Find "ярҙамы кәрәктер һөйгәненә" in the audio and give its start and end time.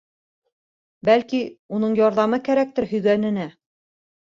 2.01-3.49